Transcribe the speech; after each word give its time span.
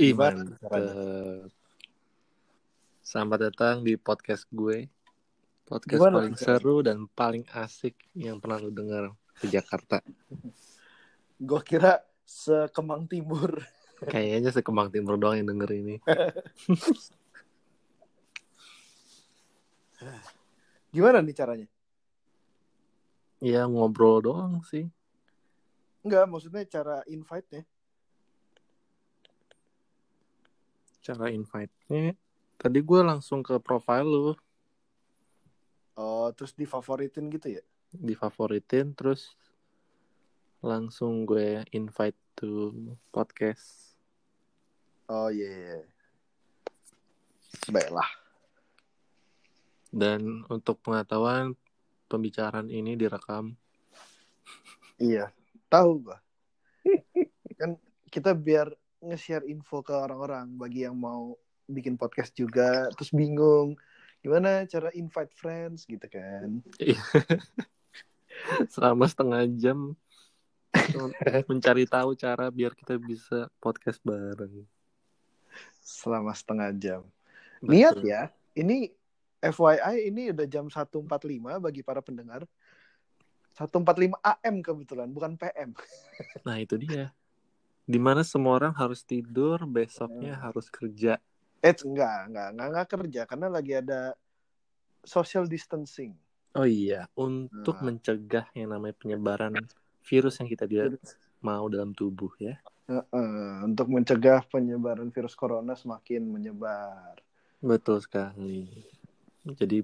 Mantep. 0.00 1.52
Selamat 3.04 3.52
datang 3.52 3.84
di 3.84 4.00
podcast 4.00 4.48
gue. 4.48 4.88
Podcast 5.68 6.00
Gimana 6.00 6.24
paling 6.24 6.40
seru 6.40 6.80
dan 6.80 7.04
paling 7.12 7.44
asik 7.52 8.00
yang 8.16 8.40
pernah 8.40 8.64
lu 8.64 8.72
dengar 8.72 9.12
di 9.44 9.52
Jakarta. 9.52 10.00
Gue 11.36 11.60
kira 11.60 12.00
sekemang 12.24 13.12
timur. 13.12 13.60
Kayaknya 14.00 14.48
sekembang 14.56 14.88
timur 14.88 15.20
doang 15.20 15.36
yang 15.36 15.52
denger 15.52 15.68
ini. 15.68 16.00
Gimana 20.96 21.20
nih 21.20 21.36
caranya? 21.36 21.68
Ya 23.44 23.68
ngobrol 23.68 24.24
doang 24.24 24.64
sih. 24.64 24.88
Enggak, 26.00 26.24
maksudnya 26.24 26.64
cara 26.64 27.04
invite-nya. 27.04 27.68
Cara 31.00 31.32
invite-nya. 31.32 32.12
Tadi 32.60 32.78
gue 32.84 33.00
langsung 33.00 33.40
ke 33.40 33.56
profile 33.60 34.04
lu. 34.04 34.32
Oh, 35.96 36.28
terus 36.36 36.52
difavoritin 36.52 37.32
gitu 37.32 37.60
ya? 37.60 37.64
Difavoritin. 37.92 38.92
Terus 38.92 39.32
langsung 40.60 41.24
gue 41.24 41.64
invite 41.72 42.20
to 42.36 42.72
podcast. 43.08 43.96
Oh 45.08 45.32
iya. 45.32 45.48
iya. 45.48 45.78
Baiklah. 47.72 48.10
Dan 49.90 50.46
untuk 50.46 50.78
pengetahuan, 50.86 51.58
pembicaraan 52.06 52.70
ini 52.70 52.94
direkam. 52.94 53.58
Iya. 55.00 55.34
Tahu 55.66 55.90
gua. 56.06 56.18
kan 57.60 57.76
kita 58.08 58.32
biar 58.32 58.72
nge-share 59.00 59.48
info 59.48 59.80
ke 59.80 59.92
orang-orang 59.96 60.52
bagi 60.56 60.84
yang 60.84 60.96
mau 60.96 61.36
bikin 61.70 61.96
podcast 61.96 62.34
juga 62.34 62.90
terus 62.92 63.14
bingung 63.14 63.78
gimana 64.20 64.68
cara 64.68 64.92
invite 64.92 65.32
friends 65.32 65.88
gitu 65.88 66.04
kan. 66.06 66.60
selama 68.72 69.04
setengah 69.08 69.44
jam 69.56 69.96
mencari 71.50 71.84
tahu 71.88 72.14
cara 72.14 72.52
biar 72.52 72.76
kita 72.76 73.00
bisa 73.00 73.48
podcast 73.58 73.98
bareng. 74.04 74.64
Selama 75.80 76.30
setengah 76.36 76.70
jam. 76.76 77.02
Betul. 77.58 77.72
Niat 77.74 77.96
ya. 78.04 78.22
Ini 78.54 78.92
FYI 79.40 80.12
ini 80.12 80.30
udah 80.36 80.46
jam 80.46 80.68
1.45 80.68 81.08
bagi 81.58 81.80
para 81.80 82.04
pendengar. 82.04 82.44
1.45 83.56 84.14
AM 84.20 84.54
kebetulan, 84.62 85.08
bukan 85.10 85.34
PM. 85.36 85.74
Nah 86.46 86.56
itu 86.62 86.78
dia. 86.78 87.10
Di 87.90 87.98
mana 87.98 88.22
semua 88.22 88.54
orang 88.54 88.70
harus 88.78 89.02
tidur, 89.02 89.66
besoknya 89.66 90.38
Hmm. 90.38 90.44
harus 90.46 90.70
kerja. 90.70 91.18
Eh 91.58 91.74
enggak, 91.74 92.30
enggak, 92.30 92.48
enggak, 92.54 92.66
enggak 92.70 92.86
kerja 92.86 93.20
karena 93.26 93.46
lagi 93.50 93.72
ada 93.74 94.14
social 95.02 95.50
distancing. 95.50 96.14
Oh 96.54 96.62
iya, 96.66 97.10
untuk 97.18 97.82
Nah. 97.82 97.90
mencegah 97.90 98.46
yang 98.54 98.70
namanya 98.70 98.94
penyebaran 98.94 99.54
virus 100.06 100.38
yang 100.38 100.46
kita 100.46 100.70
tidak 100.70 101.02
mau 101.42 101.66
dalam 101.66 101.90
tubuh 101.90 102.30
ya. 102.38 102.62
Untuk 103.66 103.90
mencegah 103.90 104.46
penyebaran 104.46 105.10
virus 105.10 105.34
corona 105.34 105.74
semakin 105.74 106.30
menyebar. 106.30 107.18
Betul 107.58 107.98
sekali. 108.02 108.70
Jadi 109.46 109.82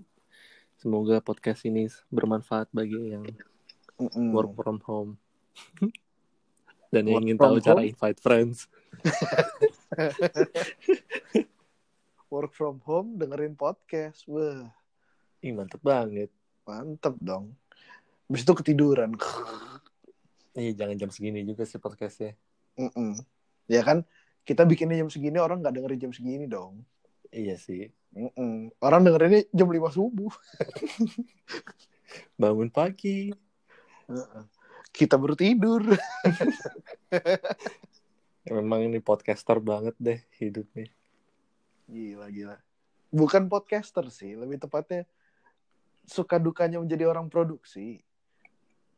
semoga 0.79 1.19
podcast 1.19 1.67
ini 1.67 1.91
bermanfaat 2.15 2.71
bagi 2.71 3.19
yang 3.19 3.27
Mm-mm. 3.99 4.31
work 4.31 4.55
from 4.55 4.79
home. 4.87 5.11
Dan 6.93 7.11
yang 7.11 7.23
ingin 7.23 7.39
tahu 7.39 7.59
cara 7.59 7.83
home? 7.83 7.91
invite 7.91 8.19
friends. 8.23 8.71
Work 12.33 12.53
from 12.55 12.83
home 12.83 13.19
dengerin 13.19 13.55
podcast. 13.55 14.27
Wah, 14.27 14.67
Ih 15.43 15.55
mantep 15.55 15.83
banget. 15.83 16.31
mantep 16.67 17.15
dong. 17.23 17.55
Habis 18.27 18.43
itu 18.43 18.53
ketiduran. 18.59 19.15
Ih 20.59 20.75
jangan 20.75 20.99
jam 20.99 21.11
segini 21.15 21.47
juga 21.47 21.63
sih 21.63 21.79
podcastnya. 21.79 22.35
Mm-mm. 22.75 23.23
Ya 23.71 23.87
kan, 23.87 24.03
kita 24.43 24.67
bikinnya 24.67 24.99
jam 24.99 25.11
segini 25.11 25.39
orang 25.39 25.63
nggak 25.63 25.75
dengerin 25.79 26.01
jam 26.09 26.13
segini 26.15 26.51
dong. 26.51 26.83
Iya 27.31 27.55
sih. 27.61 27.91
Mm-mm. 28.17 28.73
Orang 28.81 29.05
dengerinnya 29.05 29.45
jam 29.53 29.69
5 29.69 29.93
subuh. 29.93 30.33
Bangun 32.41 32.73
pagi. 32.73 33.29
Kita 34.97 35.21
baru 35.21 35.37
tidur. 35.37 35.85
Ya, 37.13 38.57
memang 38.57 38.89
ini 38.89 38.97
podcaster 39.05 39.61
banget 39.61 39.93
deh 40.01 40.17
hidup 40.41 40.65
nih. 40.73 40.89
Gila, 41.85 42.27
gila. 42.33 42.57
Bukan 43.13 43.53
podcaster 43.53 44.09
sih, 44.09 44.33
lebih 44.33 44.57
tepatnya 44.57 45.05
suka 46.09 46.41
dukanya 46.41 46.81
menjadi 46.81 47.13
orang 47.13 47.29
produksi. 47.29 48.01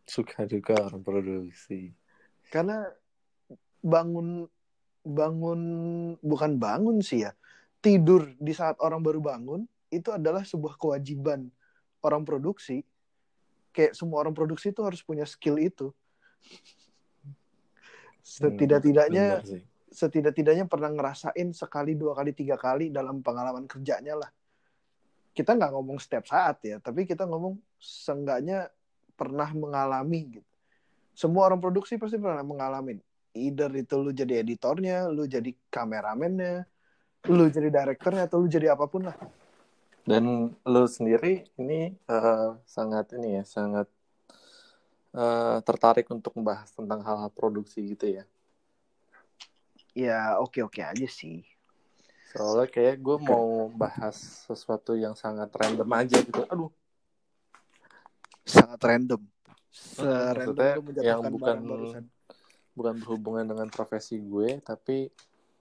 Suka 0.06 0.46
juga 0.46 0.78
orang 0.86 1.02
produksi. 1.02 1.90
Karena 2.46 2.86
bangun 3.82 4.46
bangun 5.02 5.60
bukan 6.22 6.52
bangun 6.62 7.02
sih 7.02 7.26
ya. 7.26 7.34
Tidur 7.82 8.38
di 8.38 8.54
saat 8.54 8.78
orang 8.78 9.02
baru 9.02 9.18
bangun 9.18 9.66
itu 9.90 10.14
adalah 10.14 10.46
sebuah 10.46 10.78
kewajiban 10.78 11.50
orang 12.06 12.22
produksi. 12.22 12.84
Kayak 13.70 13.92
semua 13.94 14.24
orang 14.24 14.34
produksi 14.34 14.72
itu 14.72 14.82
harus 14.82 15.00
punya 15.04 15.24
skill 15.28 15.60
itu. 15.60 15.92
Setidak-tidaknya 18.24 19.40
Benar 19.40 19.48
sih. 19.48 19.62
setidak-tidaknya 19.88 20.68
pernah 20.68 20.92
ngerasain 20.92 21.48
sekali, 21.56 21.96
dua 21.96 22.12
kali, 22.12 22.36
tiga 22.36 22.60
kali 22.60 22.92
dalam 22.92 23.24
pengalaman 23.24 23.64
kerjanya 23.64 24.20
lah. 24.20 24.30
Kita 25.32 25.54
nggak 25.54 25.72
ngomong 25.72 25.96
setiap 26.02 26.28
saat 26.28 26.60
ya, 26.66 26.76
tapi 26.82 27.08
kita 27.08 27.24
ngomong 27.24 27.56
seenggaknya 27.78 28.68
pernah 29.16 29.48
mengalami 29.54 30.38
gitu. 30.38 30.50
Semua 31.14 31.50
orang 31.50 31.58
produksi 31.58 31.98
pasti 31.98 32.20
pernah 32.20 32.42
mengalami. 32.46 32.98
Either 33.34 33.70
itu 33.74 33.94
lu 33.98 34.10
jadi 34.14 34.42
editornya, 34.42 35.10
lu 35.10 35.26
jadi 35.26 35.50
kameramennya, 35.70 36.66
lu 37.30 37.50
jadi 37.50 37.70
direkturnya, 37.70 38.30
atau 38.30 38.42
lu 38.42 38.48
jadi 38.50 38.74
apa 38.74 38.86
pun 38.86 39.10
lah. 39.10 39.18
Dan 40.08 40.56
lu 40.64 40.82
sendiri 40.88 41.44
ini 41.60 41.92
eh, 41.92 42.48
sangat 42.64 43.12
ini 43.12 43.28
ya, 43.38 43.44
sangat 43.44 43.86
eh, 45.12 45.58
tertarik 45.68 46.08
untuk 46.08 46.32
membahas 46.32 46.72
tentang 46.72 47.04
hal-hal 47.04 47.28
produksi 47.28 47.84
gitu 47.92 48.08
ya. 48.08 48.24
Ya 49.92 50.40
oke-oke 50.40 50.80
aja 50.80 51.08
sih. 51.10 51.44
Soalnya 52.32 52.68
kayak 52.72 52.96
gue 53.04 53.16
mau 53.20 53.68
bahas 53.72 54.46
sesuatu 54.48 54.96
yang 54.96 55.12
sangat 55.12 55.52
random 55.52 55.90
aja 55.92 56.16
gitu. 56.24 56.40
Aduh, 56.48 56.72
Sangat 58.48 58.80
random. 58.80 59.20
Serandom 59.72 60.84
yang 61.04 61.20
bukan 61.28 61.56
barusan. 61.68 62.04
bukan 62.72 62.94
berhubungan 63.02 63.42
dengan 63.42 63.68
profesi 63.68 64.22
gue, 64.22 64.62
tapi 64.62 65.10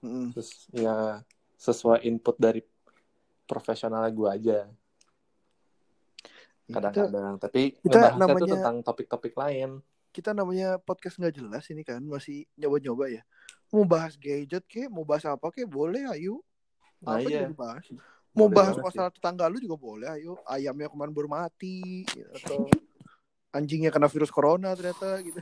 Mm-mm. 0.06 0.30
ses- 0.38 0.70
ya 0.70 1.18
sesuai 1.58 2.06
input 2.06 2.38
dari 2.38 2.62
profesional 3.48 4.04
gue 4.06 4.28
aja 4.28 4.58
Kita, 6.62 6.84
kadang-kadang. 6.84 7.34
Tapi 7.40 7.62
kita 7.80 8.12
namanya- 8.14 8.52
tentang 8.52 8.76
topik-topik 8.84 9.32
lain. 9.34 9.80
kita 10.08 10.32
namanya 10.32 10.76
podcast 10.76 11.16
nggak 11.16 11.32
jelas 11.32 11.64
ini 11.68 11.80
kan 11.80 12.00
masih 12.00 12.42
nyoba-nyoba 12.54 13.06
ya 13.08 13.22
mau 13.68 13.84
bahas 13.84 14.16
gadget 14.16 14.64
ke 14.64 14.84
mau 14.84 15.04
bahas 15.04 15.22
apa 15.22 15.46
ke 15.48 15.62
boleh 15.62 16.10
ayo 16.10 16.42
Nah 16.98 17.16
apa 17.16 17.22
iya, 17.22 17.44
juga 17.44 17.52
dibahas 17.52 17.84
mau 18.32 18.48
Boleh 18.50 18.56
bahas 18.56 18.74
masalah 18.78 19.12
tetangga 19.12 19.46
lu 19.46 19.60
juga 19.60 19.76
boleh 19.78 20.08
ayo 20.10 20.40
ayamnya 20.44 20.88
kemarin 20.88 21.12
baru 21.12 21.28
mati 21.30 22.02
gitu. 22.02 22.24
atau 22.34 22.66
anjingnya 23.56 23.88
kena 23.88 24.08
virus 24.08 24.28
corona 24.28 24.74
ternyata 24.74 25.22
gitu 25.22 25.38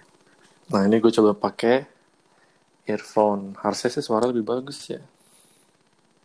Nah 0.68 0.82
ini 0.84 0.98
gue 0.98 1.12
coba 1.14 1.32
pakai 1.32 1.86
earphone. 2.84 3.54
Harusnya 3.56 3.88
sih 3.88 4.02
suara 4.02 4.26
lebih 4.26 4.42
bagus 4.42 4.82
ya. 4.86 5.00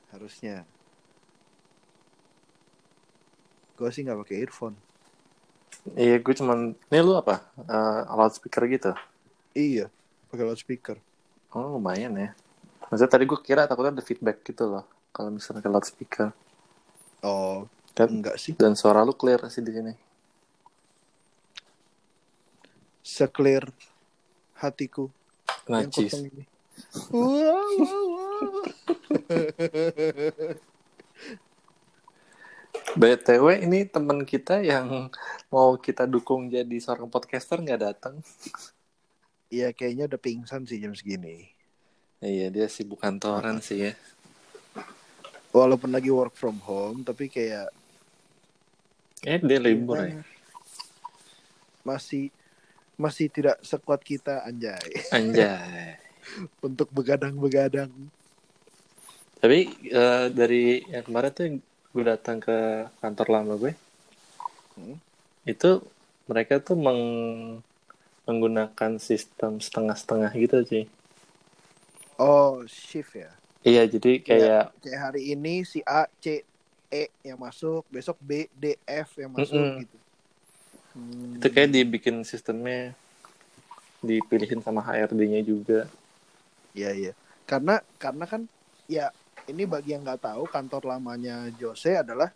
harusnya 0.10 0.66
gue 3.81 3.89
sih 3.89 4.06
nggak 4.06 4.19
pakai 4.22 4.38
earphone 4.45 4.78
Iya 5.98 6.22
gue 6.22 6.33
cuman, 6.38 6.78
ini 6.94 7.00
lu 7.01 7.18
apa? 7.18 7.42
Eh, 7.57 8.01
loudspeaker 8.13 8.69
gitu? 8.69 8.94
iya 9.57 9.89
pakai 10.30 10.45
loudspeaker 10.45 10.98
Oh 11.51 11.75
lumayan 11.75 12.13
ya. 12.16 12.30
Maksudnya 12.88 13.10
tadi 13.10 13.24
gue 13.25 13.39
kira 13.42 13.66
takutnya 13.66 13.98
ada 13.98 14.06
feedback 14.06 14.45
gitu 14.45 14.69
loh. 14.69 14.86
Kalau 15.10 15.33
misalnya 15.33 15.66
ke 15.66 15.69
loudspeaker. 15.74 16.30
oh 17.25 17.66
Kan? 17.98 18.07
enggak 18.07 18.38
sih 18.38 18.54
Dan 18.56 18.78
suara 18.78 19.01
lu 19.01 19.18
clear 19.18 19.42
sih 19.50 19.66
di 19.66 19.74
sini. 19.74 19.94
seclear 23.01 23.66
hatiku 24.62 25.10
yang 25.68 25.89
Najis. 25.89 26.13
wow, 27.12 27.72
wow, 27.81 28.06
wow. 28.13 28.63
BTW 32.92 33.64
ini 33.64 33.88
teman 33.88 34.28
kita 34.28 34.60
yang 34.60 35.08
mau 35.48 35.80
kita 35.80 36.04
dukung 36.04 36.52
jadi 36.52 36.76
seorang 36.76 37.08
podcaster 37.08 37.64
nggak 37.64 37.82
datang. 37.82 38.20
Iya 39.48 39.72
kayaknya 39.72 40.12
udah 40.12 40.20
pingsan 40.20 40.68
sih 40.68 40.80
jam 40.80 40.92
segini. 40.92 41.48
Iya 42.20 42.52
dia 42.52 42.68
sibuk 42.68 43.00
kantoran 43.00 43.64
sih 43.64 43.92
ya. 43.92 43.94
Walaupun 45.52 45.92
lagi 45.92 46.08
work 46.12 46.36
from 46.36 46.60
home, 46.64 47.04
tapi 47.04 47.28
kayak 47.28 47.72
Eh 49.22 49.38
dia 49.38 49.60
libur 49.62 50.02
ya. 50.02 50.26
masih 51.86 52.34
masih 52.98 53.30
tidak 53.30 53.62
sekuat 53.62 54.02
kita 54.02 54.42
anjay 54.46 54.82
Anjay. 55.14 55.98
untuk 56.68 56.90
begadang-begadang. 56.90 57.90
Tapi 59.38 59.60
eh, 59.90 60.26
dari 60.34 60.86
yang 60.90 61.06
kemarin 61.06 61.32
tuh 61.34 61.46
gue 61.94 62.04
datang 62.12 62.38
ke 62.46 62.56
kantor 63.02 63.28
lama 63.36 63.54
gue, 63.62 63.72
Hmm. 64.76 64.94
itu 65.54 65.70
mereka 66.30 66.54
tuh 66.68 66.76
meng- 66.86 67.62
menggunakan 68.28 68.94
sistem 69.10 69.52
setengah-setengah 69.66 70.32
gitu 70.44 70.58
sih. 70.72 70.84
Oh, 72.20 72.66
shift 72.68 73.16
ya. 73.16 73.42
Iya, 73.68 73.82
jadi 73.94 74.10
kayak 74.28 74.62
Kayak 74.82 75.00
hari 75.14 75.22
ini 75.34 75.62
si 75.72 75.80
A, 75.86 76.02
C, 76.22 76.42
E 76.92 77.04
yang 77.28 77.40
masuk, 77.46 77.82
besok 77.94 78.18
B, 78.22 78.50
D, 78.54 78.78
F 78.88 79.10
yang 79.22 79.32
masuk 79.34 79.70
Mm-mm. 79.70 79.82
gitu. 79.82 79.98
Hmm. 80.94 81.38
itu 81.38 81.48
kayak 81.52 81.70
dibikin 81.76 82.22
sistemnya 82.28 82.94
dipilihin 84.08 84.62
sama 84.66 84.82
HRD-nya 84.86 85.42
juga. 85.46 85.80
Iya 86.78 86.88
iya. 87.00 87.10
Karena 87.50 87.72
karena 88.04 88.24
kan 88.32 88.42
ya 88.96 89.02
ini 89.50 89.64
bagi 89.66 89.96
yang 89.96 90.06
nggak 90.06 90.22
tahu 90.22 90.44
kantor 90.46 90.98
lamanya 90.98 91.50
Jose 91.58 91.98
adalah 91.98 92.30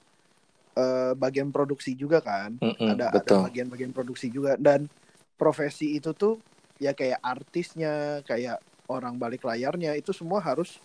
eh, 0.76 1.14
bagian 1.14 1.54
produksi 1.54 1.94
juga 1.94 2.24
kan. 2.24 2.58
Mm-mm, 2.58 2.90
ada 2.96 3.14
ada 3.14 3.20
betul. 3.22 3.42
bagian-bagian 3.46 3.92
produksi 3.94 4.28
juga 4.34 4.58
dan 4.58 4.90
profesi 5.36 6.00
itu 6.00 6.16
tuh 6.16 6.40
ya 6.82 6.92
kayak 6.92 7.20
artisnya, 7.22 8.24
kayak 8.26 8.60
orang 8.92 9.16
balik 9.18 9.44
layarnya 9.44 9.96
itu 9.98 10.12
semua 10.12 10.42
harus 10.44 10.78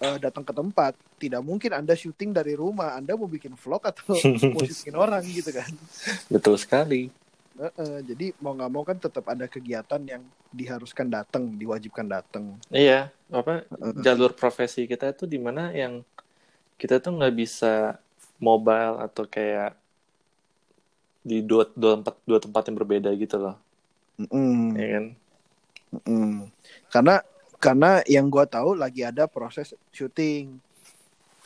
eh, 0.00 0.18
datang 0.20 0.44
ke 0.44 0.52
tempat. 0.54 0.94
Tidak 1.20 1.42
mungkin 1.44 1.76
Anda 1.76 1.92
syuting 1.92 2.32
dari 2.32 2.56
rumah, 2.56 2.96
Anda 2.96 3.12
mau 3.16 3.28
bikin 3.28 3.52
vlog 3.56 3.84
atau 3.84 4.16
mau 4.54 4.62
syutingin 4.64 4.96
orang 4.96 5.22
gitu 5.26 5.52
kan. 5.52 5.70
Betul 6.32 6.56
sekali. 6.56 7.12
Heeh, 7.60 7.96
jadi 8.08 8.26
mau 8.40 8.56
nggak 8.56 8.72
mau 8.72 8.84
kan 8.88 8.96
tetap 8.96 9.28
ada 9.28 9.44
kegiatan 9.44 10.00
yang 10.08 10.24
diharuskan 10.48 11.12
datang, 11.12 11.44
diwajibkan 11.60 12.08
datang. 12.08 12.56
Iya, 12.72 13.12
apa 13.28 13.68
Heeh. 13.68 14.00
jalur 14.00 14.32
profesi 14.32 14.88
kita 14.88 15.12
itu 15.12 15.28
di 15.28 15.36
mana 15.36 15.68
yang 15.76 16.00
kita 16.80 16.96
tuh 17.04 17.20
nggak 17.20 17.36
bisa 17.36 18.00
mobile 18.40 18.96
atau 19.04 19.28
kayak 19.28 19.76
di 21.20 21.44
dua 21.44 21.68
dua 21.76 22.00
tempat 22.00 22.16
dua 22.24 22.38
tempat 22.40 22.62
yang 22.64 22.76
berbeda 22.80 23.12
gitu 23.12 23.36
loh, 23.36 23.56
Mm-mm. 24.16 24.72
ya 24.80 24.88
kan? 24.96 25.04
Mm. 26.08 26.48
Karena 26.88 27.16
karena 27.60 27.90
yang 28.08 28.32
gua 28.32 28.48
tahu 28.48 28.72
lagi 28.72 29.04
ada 29.04 29.28
proses 29.28 29.76
syuting. 29.92 30.56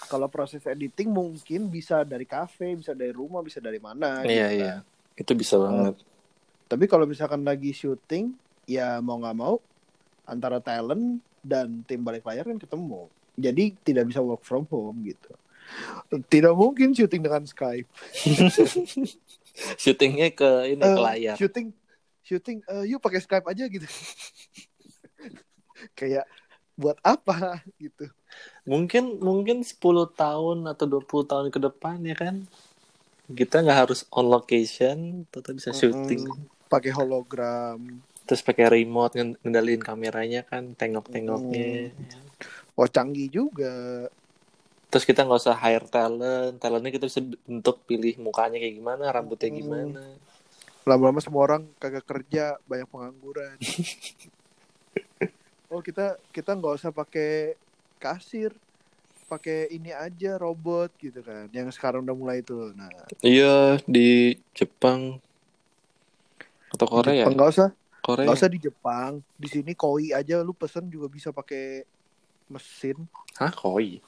Kalau 0.07 0.31
proses 0.31 0.63
editing 0.63 1.11
mungkin 1.11 1.67
bisa 1.67 2.07
dari 2.07 2.23
kafe, 2.23 2.79
bisa 2.79 2.95
dari 2.95 3.11
rumah, 3.11 3.43
bisa 3.43 3.59
dari 3.59 3.83
mana. 3.83 4.23
Iya 4.23 4.47
gitu 4.47 4.63
iya, 4.63 4.73
kan. 4.79 4.94
Itu 5.15 5.33
bisa 5.35 5.59
banget. 5.59 5.95
Tapi 6.67 6.85
kalau 6.91 7.07
misalkan 7.07 7.47
lagi 7.47 7.71
syuting, 7.71 8.35
ya 8.67 8.99
mau 8.99 9.21
nggak 9.21 9.37
mau 9.37 9.63
antara 10.25 10.59
talent 10.59 11.21
dan 11.45 11.85
tim 11.85 12.01
balik 12.01 12.25
layar 12.25 12.49
kan 12.49 12.59
ketemu. 12.59 13.07
Jadi 13.37 13.75
tidak 13.85 14.11
bisa 14.11 14.25
work 14.25 14.43
from 14.43 14.65
home 14.71 15.05
gitu. 15.05 15.33
Tidak 16.29 16.55
mungkin 16.55 16.93
syuting 16.93 17.25
dengan 17.25 17.45
Skype. 17.45 17.89
Syutingnya 19.83 20.29
ke 20.35 20.75
ini 20.75 20.83
ke 20.83 20.93
Eh, 20.93 20.99
layar. 20.99 21.37
Syuting, 21.39 21.71
syuting, 22.27 22.59
eh, 22.67 22.85
yuk 22.91 23.01
pakai 23.01 23.23
Skype 23.23 23.47
aja 23.47 23.65
gitu. 23.67 23.87
Kayak 25.99 26.27
buat 26.75 26.99
apa 27.07 27.63
gitu. 27.79 28.11
Mungkin 28.67 29.23
mungkin 29.23 29.63
10 29.63 29.79
tahun 30.11 30.67
atau 30.67 30.85
20 30.91 31.31
tahun 31.31 31.47
ke 31.55 31.59
depan 31.63 32.03
ya 32.03 32.19
kan, 32.19 32.43
kita 33.33 33.65
nggak 33.65 33.79
harus 33.89 34.05
on 34.13 34.29
location, 34.29 35.25
tetap 35.33 35.57
bisa 35.57 35.73
syuting. 35.73 36.29
Pakai 36.69 36.93
hologram. 36.93 37.81
Terus 38.25 38.41
pakai 38.45 38.69
remote 38.69 39.17
ngend- 39.17 39.41
ngendaliin 39.41 39.81
kameranya 39.81 40.45
kan, 40.45 40.77
tengok-tengoknya. 40.77 41.93
Oh 42.77 42.89
canggih 42.89 43.29
juga. 43.33 44.09
Terus 44.89 45.05
kita 45.05 45.25
nggak 45.25 45.41
usah 45.41 45.57
hire 45.57 45.89
talent, 45.89 46.61
talentnya 46.61 46.93
kita 46.93 47.09
bisa 47.09 47.21
bentuk 47.21 47.83
pilih 47.85 48.15
mukanya 48.21 48.61
kayak 48.61 48.77
gimana, 48.77 49.11
rambutnya 49.11 49.51
Hmm. 49.51 49.61
gimana. 49.61 50.03
Lama-lama 50.85 51.21
semua 51.21 51.49
orang 51.49 51.63
kagak 51.81 52.05
kerja, 52.05 52.61
banyak 52.69 52.89
pengangguran. 52.93 53.57
oh 55.73 55.81
kita 55.81 56.21
kita 56.31 56.51
nggak 56.55 56.77
usah 56.77 56.93
pakai 56.93 57.57
kasir, 57.99 58.53
pakai 59.35 59.67
ini 59.69 59.91
aja 59.91 60.39
robot 60.39 60.95
gitu 60.97 61.19
kan. 61.21 61.51
Yang 61.51 61.75
sekarang 61.75 62.07
udah 62.07 62.15
mulai 62.15 62.39
itu. 62.39 62.71
Nah, 62.73 62.87
Iya 63.19 63.83
di 63.85 64.39
Jepang 64.53 65.19
atau 66.71 66.87
Korea. 66.87 67.27
Jepang 67.27 67.35
nggak 67.35 67.51
usah, 67.51 67.69
Korea. 68.01 68.25
nggak 68.27 68.39
usah 68.39 68.51
di 68.51 68.59
Jepang. 68.59 69.13
Di 69.35 69.49
sini 69.51 69.75
koi 69.75 70.11
aja 70.11 70.39
lu 70.41 70.55
pesen 70.55 70.87
juga 70.87 71.11
bisa 71.11 71.31
pakai 71.31 71.83
mesin. 72.47 73.07
Hah 73.39 73.51
koi? 73.51 73.99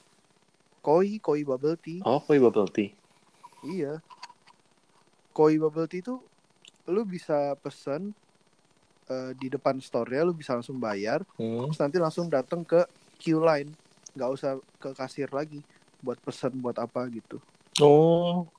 Koi, 0.80 1.18
koi 1.18 1.42
bubble 1.42 1.74
tea. 1.74 1.98
Oh 2.06 2.22
koi 2.22 2.38
bubble 2.38 2.70
tea. 2.70 2.94
Iya. 3.62 3.98
Koi 5.30 5.58
bubble 5.58 5.90
tea 5.90 6.00
itu 6.00 6.22
lu 6.86 7.02
bisa 7.02 7.58
pesen 7.58 8.14
eh, 9.06 9.30
di 9.34 9.46
depan 9.46 9.78
store-nya 9.78 10.22
lu 10.22 10.34
bisa 10.34 10.54
langsung 10.54 10.78
bayar, 10.78 11.22
Hmm. 11.38 11.66
terus 11.66 11.78
nanti 11.78 11.98
langsung 11.98 12.26
datang 12.26 12.62
ke 12.62 12.82
queue 13.18 13.38
line. 13.38 13.70
Nggak 14.16 14.30
usah 14.36 14.50
ke 14.82 14.88
kasir 14.96 15.28
lagi 15.38 15.60
buat 16.04 16.18
pesen 16.24 16.52
buat 16.64 16.76
apa 16.80 17.00
gitu. 17.12 17.36
Oh 17.80 18.50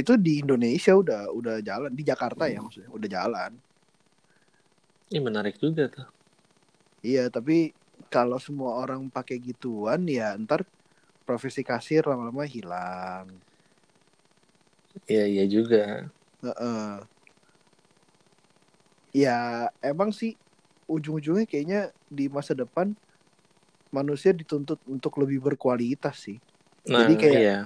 Itu 0.00 0.12
di 0.18 0.42
Indonesia 0.42 0.92
udah 1.02 1.20
udah 1.38 1.54
jalan, 1.68 1.90
di 1.98 2.02
Jakarta 2.06 2.46
ya 2.46 2.58
maksudnya, 2.62 2.90
udah 2.94 3.08
jalan. 3.10 3.50
ini 5.10 5.20
menarik 5.26 5.58
juga 5.58 5.90
tuh. 5.90 6.06
Iya, 7.06 7.20
tapi 7.34 7.52
kalau 8.12 8.38
semua 8.46 8.70
orang 8.80 9.00
pakai 9.16 9.36
gituan 9.46 10.00
ya 10.16 10.24
ntar 10.42 10.60
profesi 11.26 11.62
kasir 11.70 12.02
lama-lama 12.10 12.44
hilang. 12.54 13.26
Iya 15.10 15.22
iya 15.32 15.44
juga. 15.54 15.76
Heeh. 16.42 17.00
Ya 19.10 19.30
emang 19.82 20.10
sih 20.14 20.38
ujung-ujungnya 20.86 21.44
kayaknya 21.50 21.78
di 22.06 22.30
masa 22.30 22.52
depan 22.54 22.94
manusia 23.90 24.30
dituntut 24.30 24.78
untuk 24.86 25.18
lebih 25.18 25.42
berkualitas 25.42 26.30
sih. 26.30 26.38
Nah 26.88 27.04
Jadi 27.04 27.14
kayak- 27.18 27.42
iya. 27.42 27.58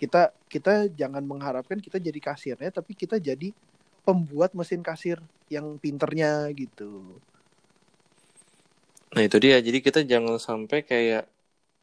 Kita 0.00 0.32
kita 0.48 0.88
jangan 0.96 1.20
mengharapkan 1.20 1.76
kita 1.76 2.00
jadi 2.00 2.16
kasirnya, 2.24 2.72
tapi 2.72 2.96
kita 2.96 3.20
jadi 3.20 3.52
pembuat 4.00 4.56
mesin 4.56 4.80
kasir 4.80 5.20
yang 5.52 5.76
pinternya 5.76 6.48
gitu. 6.56 7.20
Nah 9.12 9.22
itu 9.26 9.36
dia. 9.36 9.60
Jadi 9.60 9.78
kita 9.84 10.00
jangan 10.00 10.40
sampai 10.40 10.80
kayak 10.88 11.28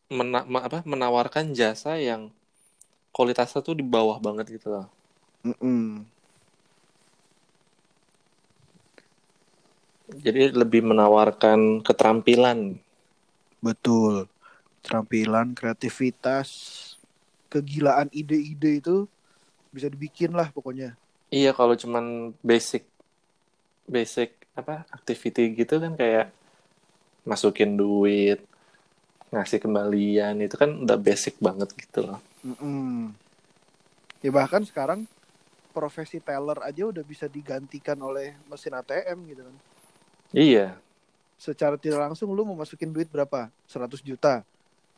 mena 0.10 0.42
apa 0.48 0.82
menawarkan 0.88 1.54
jasa 1.54 2.00
yang 2.02 2.32
kualitasnya 3.14 3.62
tuh 3.62 3.78
di 3.78 3.86
bawah 3.86 4.18
banget 4.18 4.58
gitu 4.58 4.74
loh. 4.74 4.88
Mm-mm. 5.46 6.02
Jadi 10.08 10.56
lebih 10.56 10.88
menawarkan 10.88 11.84
keterampilan. 11.84 12.80
Betul. 13.62 14.30
Keterampilan, 14.82 15.52
kreativitas, 15.58 16.50
kegilaan 17.52 18.08
ide-ide 18.16 18.80
itu 18.80 19.08
bisa 19.74 19.92
dibikin 19.92 20.32
lah 20.32 20.48
pokoknya. 20.54 20.96
Iya 21.28 21.52
kalau 21.52 21.76
cuman 21.76 22.32
basic 22.40 22.88
basic 23.88 24.36
apa 24.56 24.88
activity 24.96 25.56
gitu 25.56 25.80
kan 25.80 25.96
kayak 26.00 26.32
masukin 27.28 27.76
duit, 27.76 28.40
ngasih 29.32 29.60
kembalian 29.60 30.40
itu 30.40 30.56
kan 30.56 30.72
udah 30.88 30.96
basic 30.96 31.36
banget 31.44 31.68
gitu 31.76 32.08
loh. 32.08 32.20
Mm-mm. 32.48 33.12
Ya 34.24 34.32
bahkan 34.32 34.64
sekarang 34.64 35.04
profesi 35.76 36.18
teller 36.24 36.58
aja 36.64 36.90
udah 36.90 37.04
bisa 37.04 37.28
digantikan 37.28 38.00
oleh 38.00 38.34
mesin 38.48 38.74
ATM 38.74 39.20
gitu 39.30 39.42
kan. 39.44 39.56
Iya, 40.34 40.80
Secara 41.38 41.78
tidak 41.78 42.02
langsung 42.02 42.34
lu 42.34 42.42
mau 42.44 42.58
masukin 42.58 42.90
duit 42.90 43.08
berapa? 43.08 43.54
100 43.70 44.02
juta. 44.02 44.42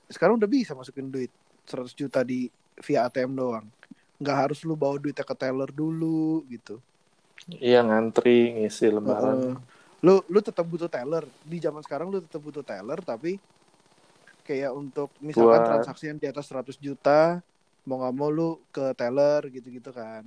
Sekarang 0.08 0.40
udah 0.40 0.48
bisa 0.50 0.72
masukin 0.72 1.12
duit 1.12 1.30
100 1.68 1.92
juta 1.94 2.24
di 2.24 2.48
via 2.80 3.06
ATM 3.06 3.36
doang. 3.36 3.68
Nggak 4.18 4.38
harus 4.48 4.60
lu 4.64 4.74
bawa 4.74 4.96
duitnya 4.98 5.28
ke 5.28 5.36
teller 5.36 5.70
dulu 5.70 6.44
gitu. 6.48 6.80
iya 7.48 7.80
ngantri 7.80 8.52
ngisi 8.52 8.92
lembaran. 8.92 9.56
lu 10.00 10.20
lu 10.28 10.40
tetap 10.40 10.68
butuh 10.68 10.92
teller 10.92 11.24
di 11.40 11.60
zaman 11.60 11.80
sekarang 11.84 12.12
lu 12.12 12.20
tetap 12.20 12.40
butuh 12.44 12.64
teller 12.64 13.00
tapi 13.00 13.40
kayak 14.44 14.76
untuk 14.76 15.12
misalkan 15.20 15.60
Buat- 15.60 15.68
transaksi 15.72 16.12
yang 16.12 16.20
di 16.20 16.28
atas 16.28 16.52
100 16.52 16.76
juta 16.80 17.40
mau 17.88 18.00
nggak 18.00 18.16
mau 18.16 18.28
lu 18.28 18.60
ke 18.76 18.92
teller 18.96 19.48
gitu-gitu 19.52 19.92
kan 19.92 20.24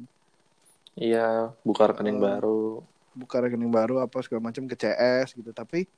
Iya, 0.92 1.52
buka 1.64 1.88
rekening 1.88 2.20
Eh, 2.20 2.20
baru. 2.20 2.84
buka 3.12 3.36
rekening 3.44 3.72
baru 3.72 4.00
apa 4.00 4.20
segala 4.24 4.48
macam 4.48 4.64
ke 4.64 4.76
CS 4.76 5.32
gitu 5.36 5.52
tapi 5.52 5.88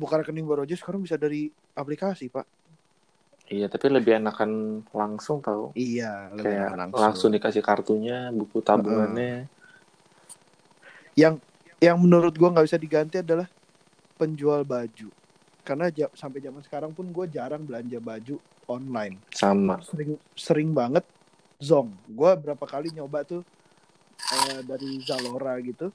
buka 0.00 0.24
rekening 0.24 0.48
baru 0.48 0.64
aja 0.64 0.72
sekarang 0.72 1.04
bisa 1.04 1.20
dari 1.20 1.46
aplikasi 1.76 2.32
pak 2.32 2.48
Iya, 3.50 3.66
tapi 3.66 3.90
lebih 3.90 4.14
enakan 4.14 4.78
langsung 4.94 5.42
tau. 5.42 5.74
iya 5.74 6.30
lebih 6.30 6.54
Kayak 6.54 6.70
enak 6.70 6.94
langsung. 6.94 7.34
dikasih 7.34 7.62
kartunya, 7.66 8.30
buku 8.30 8.62
tabungannya. 8.62 9.50
yang 11.18 11.34
yang 11.82 11.98
menurut 11.98 12.30
gua 12.38 12.54
nggak 12.54 12.70
bisa 12.70 12.78
diganti 12.78 13.18
adalah 13.18 13.50
penjual 14.14 14.62
baju 14.62 15.10
karena 15.66 15.90
ja- 15.90 16.12
sampai 16.14 16.38
zaman 16.38 16.62
sekarang 16.62 16.94
pun 16.94 17.08
gue 17.08 17.26
jarang 17.26 17.66
belanja 17.66 17.98
baju 17.98 18.36
online 18.66 19.18
Sama. 19.34 19.82
sering 19.82 20.14
sering 20.32 20.70
banget 20.70 21.04
zong 21.58 21.92
gue 22.06 22.30
berapa 22.38 22.64
kali 22.64 22.94
nyoba 22.94 23.26
tuh 23.26 23.42
eh, 24.30 24.60
dari 24.62 25.02
Zalora 25.02 25.58
gitu 25.60 25.90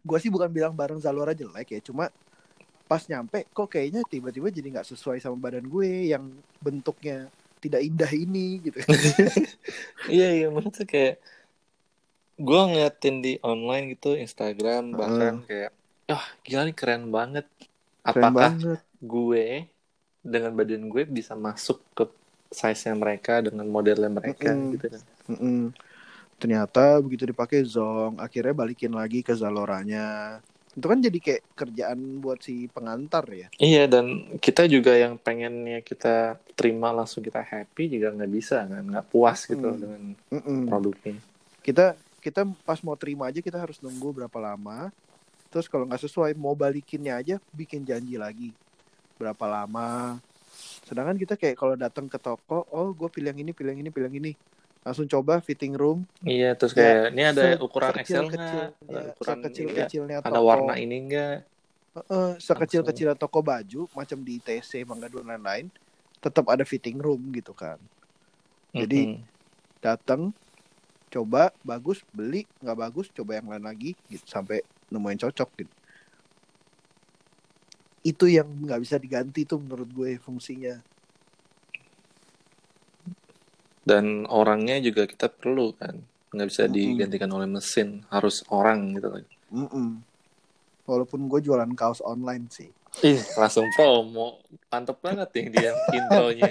gue 0.00 0.18
sih 0.18 0.32
bukan 0.32 0.48
bilang 0.48 0.72
barang 0.72 0.98
Zalora 0.98 1.36
jelek 1.36 1.76
ya 1.76 1.80
cuma 1.84 2.08
pas 2.90 3.06
nyampe 3.06 3.46
kok 3.54 3.70
kayaknya 3.70 4.02
tiba-tiba 4.02 4.50
jadi 4.50 4.66
nggak 4.74 4.88
sesuai 4.90 5.22
sama 5.22 5.38
badan 5.38 5.62
gue 5.70 6.10
yang 6.10 6.26
bentuknya 6.58 7.30
tidak 7.62 7.86
indah 7.86 8.10
ini 8.10 8.58
gitu 8.66 8.82
Iya, 10.10 10.28
iya. 10.34 10.46
Maksudnya 10.50 10.90
kayak 10.90 11.14
gue 12.40 12.60
ngeliatin 12.66 13.16
di 13.20 13.32
online 13.46 13.94
gitu, 13.94 14.16
Instagram, 14.16 14.96
bahkan 14.96 15.44
kayak, 15.44 15.70
ah 16.08 16.24
gila 16.42 16.66
nih 16.66 16.74
keren 16.74 17.12
banget. 17.14 17.46
keren 18.02 18.32
Apakah 18.32 18.34
banget 18.58 18.80
gue 18.98 19.70
dengan 20.24 20.52
badan 20.56 20.88
gue 20.88 21.02
bisa 21.06 21.36
masuk 21.36 21.80
ke 21.94 22.04
size-nya 22.50 22.98
mereka 22.98 23.40
dengan 23.40 23.64
modelnya 23.70 24.10
mereka 24.10 24.50
Mm-mm. 24.50 24.74
gitu 24.74 24.86
kan. 24.90 25.02
Mm-mm. 25.30 25.60
ternyata 26.40 26.96
begitu 27.04 27.28
dipakai 27.28 27.62
zong 27.68 28.16
akhirnya 28.16 28.56
balikin 28.56 28.96
lagi 28.96 29.20
ke 29.20 29.36
Zaloranya 29.36 30.40
itu 30.70 30.86
kan 30.86 30.98
jadi 30.98 31.18
kayak 31.18 31.42
kerjaan 31.52 31.98
buat 32.18 32.38
si 32.38 32.70
pengantar 32.70 33.26
ya 33.26 33.48
Iya 33.56 33.90
dan 33.90 34.06
kita 34.38 34.64
juga 34.64 34.94
yang 34.94 35.18
pengennya 35.18 35.82
kita 35.82 36.38
terima 36.54 36.94
langsung 36.94 37.20
kita 37.20 37.42
happy 37.42 37.90
juga 37.90 38.14
nggak 38.14 38.30
bisa 38.30 38.62
kan 38.64 38.84
nggak 38.86 39.06
puas 39.08 39.44
gitu 39.44 39.66
Mm. 39.66 39.76
dengan 39.76 40.02
Mm-mm. 40.30 40.60
produknya. 40.66 41.18
kita 41.60 41.86
kita 42.20 42.44
pas 42.62 42.78
mau 42.80 42.94
terima 42.94 43.26
aja 43.26 43.40
kita 43.40 43.56
harus 43.56 43.80
nunggu 43.80 44.14
berapa 44.14 44.38
lama 44.38 44.94
terus 45.48 45.66
kalau 45.66 45.88
nggak 45.88 46.00
sesuai 46.00 46.38
mau 46.38 46.54
balikinnya 46.54 47.18
aja 47.18 47.36
bikin 47.50 47.82
janji 47.82 48.14
lagi 48.14 48.54
berapa 49.16 49.44
lama 49.44 50.20
sedangkan 50.86 51.16
kita 51.16 51.34
kayak 51.34 51.56
kalau 51.56 51.74
datang 51.74 52.06
ke 52.06 52.16
toko 52.16 52.62
oh 52.70 52.92
gue 52.92 53.08
pilih 53.08 53.34
yang 53.34 53.40
ini 53.40 53.50
pilih 53.50 53.74
yang 53.74 53.82
ini 53.82 53.90
pilih 53.90 54.06
yang 54.06 54.18
ini 54.20 54.32
langsung 54.80 55.06
coba 55.06 55.38
fitting 55.44 55.76
room. 55.76 56.08
Iya 56.24 56.56
terus 56.56 56.72
Ya, 56.72 56.80
kayak 56.80 57.12
ini 57.12 57.22
ada 57.24 57.44
ukuran 57.60 57.90
sekecil- 57.92 58.28
nggak? 58.28 58.32
kecil- 58.36 58.70
Ada 58.88 59.00
ya, 59.00 59.10
ukuran 59.12 59.36
sekecil 59.40 59.64
ini 59.64 59.72
nggak? 59.72 59.78
kecilnya 59.88 60.16
Ada 60.20 60.30
toko. 60.30 60.46
warna 60.48 60.74
ini 60.76 60.96
enggak? 61.04 61.36
Heeh, 61.90 62.28
sekecil 62.38 62.82
kecilnya 62.86 63.16
toko 63.18 63.38
baju 63.42 63.80
macam 63.98 64.18
di 64.22 64.34
TC 64.38 64.86
Mangga 64.86 65.10
Dua 65.10 65.26
dan 65.26 65.42
lain-lain 65.42 65.66
tetap 66.20 66.46
ada 66.52 66.62
fitting 66.62 67.00
room 67.02 67.32
gitu 67.34 67.50
kan. 67.56 67.80
Jadi, 68.70 69.18
datang 69.82 70.30
coba 71.10 71.50
bagus 71.66 72.06
beli 72.14 72.46
nggak 72.62 72.78
bagus 72.78 73.06
coba 73.10 73.34
yang 73.42 73.50
lain 73.50 73.64
lagi 73.66 73.98
gitu 74.06 74.22
sampai 74.30 74.62
nemuin 74.86 75.18
cocok 75.26 75.50
gitu. 75.58 75.74
Itu 78.00 78.24
yang 78.30 78.48
nggak 78.64 78.80
bisa 78.80 78.96
diganti 78.96 79.44
tuh 79.44 79.58
menurut 79.60 79.90
gue 79.90 80.16
fungsinya 80.22 80.78
dan 83.84 84.28
orangnya 84.28 84.76
juga 84.80 85.08
kita 85.08 85.26
perlu 85.32 85.72
kan 85.76 85.96
nggak 86.30 86.48
bisa 86.48 86.62
Mm-mm. 86.68 86.74
digantikan 86.74 87.30
oleh 87.34 87.48
mesin 87.50 88.06
harus 88.12 88.46
orang 88.52 88.94
gitu 88.94 89.08
kan. 89.10 89.24
Walaupun 90.86 91.26
gue 91.30 91.40
jualan 91.42 91.70
kaos 91.74 92.02
online 92.02 92.46
sih 92.50 92.70
Ih 93.06 93.22
langsung 93.38 93.64
promo 93.78 94.42
mantep 94.68 94.98
banget 94.98 95.28
nih 95.32 95.46
dia 95.50 95.70
intronya. 95.94 96.50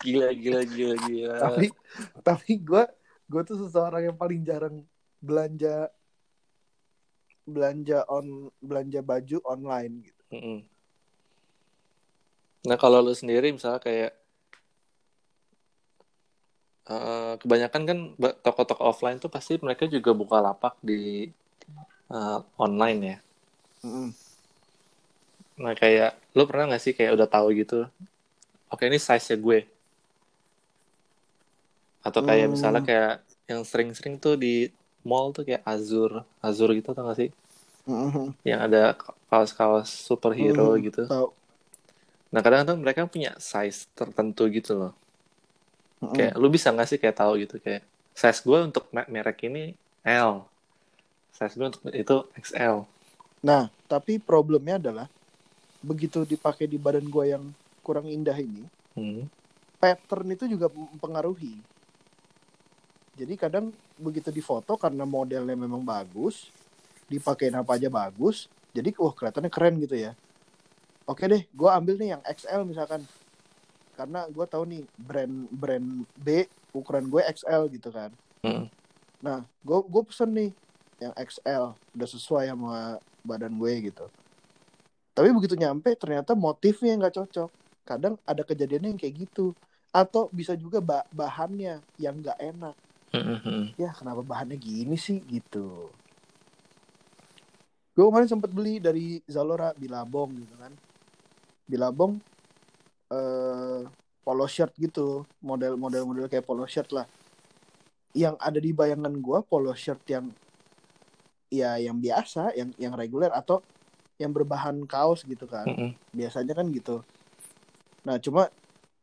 Gila 0.00 0.32
gila 0.32 0.60
gila 0.64 0.94
gila. 0.96 1.34
tapi 1.36 1.66
tapi 2.24 2.50
gue 2.56 2.84
gue 3.28 3.42
tuh 3.44 3.56
seseorang 3.68 4.08
yang 4.10 4.16
paling 4.16 4.40
jarang 4.42 4.80
belanja 5.20 5.92
belanja 7.44 8.08
on 8.08 8.48
belanja 8.62 9.00
baju 9.04 9.38
online 9.44 9.92
gitu 10.08 10.22
Mm-mm. 10.32 10.58
Nah 12.64 12.76
kalau 12.76 13.00
lu 13.00 13.12
sendiri 13.16 13.52
misalnya 13.52 13.80
kayak 13.80 14.19
kebanyakan 17.42 17.82
kan 17.88 17.98
toko-toko 18.44 18.82
offline 18.90 19.18
tuh 19.22 19.30
pasti 19.34 19.52
mereka 19.64 19.84
juga 19.94 20.10
buka 20.20 20.36
lapak 20.46 20.74
di 20.88 20.92
eh, 22.10 22.38
online 22.58 23.00
ya. 23.10 23.16
Mm-mm. 23.84 24.14
Nah 25.62 25.74
kayak 25.80 26.10
lu 26.36 26.42
pernah 26.48 26.64
nggak 26.68 26.82
sih 26.84 26.92
kayak 26.96 27.12
udah 27.16 27.28
tahu 27.34 27.46
gitu? 27.60 27.74
Oke 28.72 28.84
ini 28.90 28.98
size-nya 29.06 29.36
gue. 29.44 29.58
Atau 32.06 32.20
kayak 32.28 32.48
Hmm. 32.48 32.54
misalnya 32.54 32.82
kayak 32.88 33.12
yang 33.50 33.60
sering-sering 33.70 34.16
tuh 34.24 34.34
di 34.42 34.52
mall 35.08 35.26
tuh 35.36 35.42
kayak 35.48 35.62
Azur, 35.72 36.10
Azur 36.46 36.68
gitu 36.76 36.88
tau 36.96 37.04
gak 37.08 37.18
sih? 37.20 37.28
Mm-mm. 37.88 38.34
Yang 38.48 38.60
ada 38.66 38.82
kaos-kaos 39.30 39.88
superhero 40.06 40.68
Hmm, 40.68 40.84
gitu. 40.84 41.02
tahu 41.08 41.26
Nah 42.32 42.40
kadang-kadang 42.44 42.78
mereka 42.82 43.02
punya 43.12 43.30
size 43.50 43.80
tertentu 43.98 44.42
gitu 44.56 44.72
loh. 44.80 44.92
Kayak 46.16 46.32
lu 46.40 46.48
bisa 46.56 46.68
nggak 46.72 46.88
sih 46.90 46.98
kayak 47.02 47.16
tahu 47.20 47.32
gitu 47.42 47.54
kayak 47.64 47.82
size 48.20 48.40
gue 48.48 48.58
untuk 48.68 48.84
me- 48.94 49.10
merek 49.14 49.38
ini 49.48 49.60
L, 50.04 50.32
size 51.36 51.54
gue 51.58 51.66
untuk 51.70 51.82
itu 52.02 52.16
XL. 52.42 52.76
Nah, 53.48 53.68
tapi 53.88 54.20
problemnya 54.20 54.76
adalah 54.80 55.06
begitu 55.90 56.18
dipakai 56.32 56.66
di 56.72 56.78
badan 56.80 57.06
gue 57.14 57.24
yang 57.34 57.44
kurang 57.86 58.06
indah 58.08 58.36
ini, 58.36 58.64
Hmm. 58.96 59.30
pattern 59.82 60.28
itu 60.34 60.44
juga 60.52 60.66
mempengaruhi. 60.72 61.54
Jadi 63.18 63.34
kadang 63.36 63.66
begitu 63.98 64.30
difoto 64.32 64.72
karena 64.80 65.04
modelnya 65.04 65.56
memang 65.58 65.82
bagus, 65.84 66.54
dipakein 67.10 67.56
apa 67.58 67.76
aja 67.78 67.88
bagus, 67.90 68.48
jadi 68.76 68.88
wah 69.02 69.12
kelihatannya 69.16 69.50
keren 69.52 69.76
gitu 69.84 69.96
ya. 69.98 70.12
Oke 71.10 71.24
deh, 71.32 71.42
gue 71.50 71.70
ambil 71.78 71.94
nih 72.00 72.08
yang 72.16 72.22
XL 72.24 72.62
misalkan, 72.70 73.02
karena 74.00 74.24
gue 74.32 74.46
tahu 74.48 74.64
nih 74.64 74.82
brand 74.96 75.34
brand 75.52 75.88
B 76.16 76.48
ukuran 76.72 77.12
gue 77.12 77.20
XL 77.20 77.68
gitu 77.68 77.92
kan. 77.92 78.08
Hmm. 78.40 78.64
Nah, 79.20 79.44
gue 79.60 79.78
gue 79.84 80.02
pesen 80.08 80.32
nih 80.32 80.50
yang 81.04 81.12
XL 81.20 81.76
udah 81.76 82.08
sesuai 82.08 82.48
sama 82.48 82.96
badan 83.20 83.52
gue 83.60 83.92
gitu. 83.92 84.08
Tapi 85.12 85.28
begitu 85.36 85.52
nyampe 85.52 85.92
ternyata 86.00 86.32
motifnya 86.32 86.96
nggak 86.96 87.12
cocok. 87.20 87.50
Kadang 87.84 88.16
ada 88.24 88.40
kejadiannya 88.40 88.96
yang 88.96 89.00
kayak 89.00 89.28
gitu. 89.28 89.52
Atau 89.92 90.32
bisa 90.32 90.56
juga 90.56 90.80
ba- 90.80 91.04
bahannya 91.12 91.84
yang 92.00 92.16
nggak 92.24 92.40
enak. 92.40 92.76
Hmm, 93.12 93.74
Ya 93.76 93.92
kenapa 93.92 94.24
bahannya 94.24 94.56
gini 94.56 94.96
sih 94.96 95.20
gitu. 95.28 95.92
Gue 97.92 98.04
kemarin 98.08 98.30
sempat 98.30 98.48
beli 98.48 98.80
dari 98.80 99.20
Zalora 99.28 99.76
Bilabong 99.76 100.32
gitu 100.40 100.56
kan. 100.56 100.72
Bilabong 101.68 102.16
eh 103.10 103.82
polo 104.20 104.46
shirt 104.46 104.76
gitu, 104.78 105.26
model-model 105.42 106.06
model 106.06 106.26
kayak 106.30 106.46
polo 106.46 106.64
shirt 106.64 106.90
lah. 106.94 107.06
Yang 108.14 108.36
ada 108.38 108.58
di 108.58 108.70
bayangan 108.70 109.14
gue 109.18 109.38
polo 109.46 109.74
shirt 109.74 110.02
yang 110.06 110.30
ya 111.50 111.76
yang 111.82 111.98
biasa, 111.98 112.54
yang 112.54 112.70
yang 112.78 112.94
reguler 112.94 113.34
atau 113.34 113.58
yang 114.20 114.30
berbahan 114.30 114.84
kaos 114.86 115.26
gitu 115.26 115.48
kan. 115.50 115.66
hmm, 115.66 115.76
hmm. 115.76 115.92
Biasanya 116.14 116.54
kan 116.54 116.68
gitu. 116.70 117.02
Nah, 118.06 118.20
cuma 118.20 118.48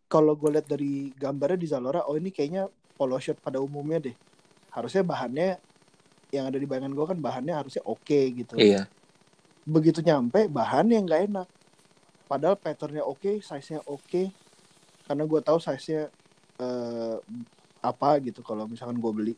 kalau 0.07 0.33
gue 0.39 0.49
lihat 0.55 0.67
dari 0.69 1.11
gambarnya 1.17 1.59
di 1.59 1.67
Zalora, 1.67 2.07
oh 2.07 2.15
ini 2.15 2.31
kayaknya 2.31 2.71
polo 2.95 3.19
shirt 3.19 3.43
pada 3.43 3.59
umumnya 3.59 3.99
deh. 3.99 4.15
Harusnya 4.71 5.03
bahannya 5.03 5.59
yang 6.31 6.47
ada 6.47 6.57
di 6.59 6.67
bayangan 6.67 6.91
gue 6.91 7.05
kan 7.07 7.19
bahannya 7.19 7.53
harusnya 7.55 7.83
oke 7.83 8.19
gitu. 8.35 8.55
Iya. 8.55 8.87
Begitu 9.67 9.99
nyampe 10.05 10.47
bahannya 10.47 11.03
nggak 11.03 11.21
enak. 11.31 11.47
Padahal 12.27 12.59
patternnya 12.59 13.03
oke, 13.07 13.39
size-nya 13.39 13.81
oke. 13.87 14.27
Karena 15.07 15.23
gue 15.23 15.39
tahu 15.39 15.57
size-nya 15.63 16.11
eh, 16.59 17.17
apa 17.81 18.09
gitu 18.19 18.43
kalau 18.43 18.67
misalkan 18.67 18.99
gue 18.99 19.11
beli. 19.15 19.33